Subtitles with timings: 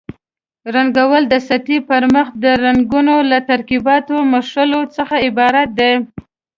[0.75, 5.91] رنګول د سطحې پر مخ د رنګونو له ترکیباتو مښلو څخه عبارت دي.